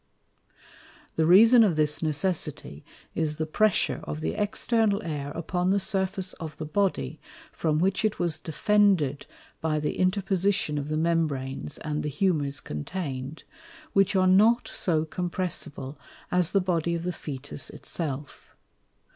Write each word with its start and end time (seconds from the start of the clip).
The 1.15 1.27
Reason 1.27 1.63
of 1.63 1.75
this 1.75 2.01
Necessity 2.01 2.83
is 3.13 3.35
the 3.35 3.45
pressure 3.45 3.99
of 4.05 4.19
the 4.19 4.31
External 4.33 4.99
Air 5.03 5.29
upon 5.33 5.69
the 5.69 5.79
Surface 5.79 6.33
of 6.39 6.57
the 6.57 6.65
Body, 6.65 7.19
from 7.51 7.77
which 7.77 8.03
it 8.03 8.17
was 8.17 8.39
defended 8.39 9.27
by 9.61 9.79
the 9.79 9.99
Interposition 9.99 10.79
of 10.79 10.87
the 10.89 10.97
Membranes, 10.97 11.77
and 11.77 12.01
the 12.01 12.09
Humours 12.09 12.61
contain'd, 12.61 13.43
which 13.93 14.15
are 14.15 14.25
not 14.25 14.67
so 14.67 15.05
compressible 15.05 15.99
as 16.31 16.51
the 16.51 16.61
Body 16.61 16.95
of 16.95 17.03
the 17.03 17.11
Fœtus 17.11 17.69
it 17.69 17.85
self. 17.85 18.55